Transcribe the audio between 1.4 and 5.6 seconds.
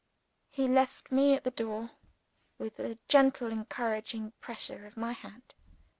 the door, with a gentle encouraging pressure of my hand.